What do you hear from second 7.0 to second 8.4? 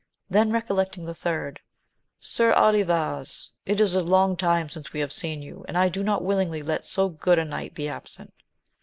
good a knight be absent.